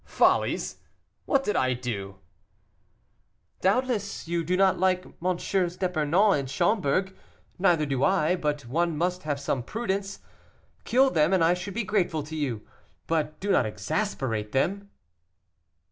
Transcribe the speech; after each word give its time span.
"Follies! 0.03 0.79
what 1.27 1.43
did 1.43 1.55
I 1.55 1.75
do?" 1.75 2.15
"Doubtless, 3.61 4.27
you 4.27 4.43
do 4.43 4.57
not 4.57 4.79
like 4.79 5.03
MM. 5.19 5.77
d'Epernon 5.77 6.39
and 6.39 6.49
Schomberg, 6.49 7.15
neither 7.59 7.85
do 7.85 8.03
I, 8.03 8.35
but 8.35 8.65
one 8.65 8.97
must 8.97 9.21
have 9.21 9.39
some 9.39 9.61
prudence. 9.61 10.17
Kill 10.85 11.11
them, 11.11 11.33
and 11.33 11.43
I 11.43 11.53
should 11.53 11.75
be 11.75 11.83
grateful 11.83 12.23
to 12.23 12.35
you, 12.35 12.65
but 13.05 13.39
do 13.39 13.51
not 13.51 13.67
exasperate 13.67 14.53
them." 14.53 14.89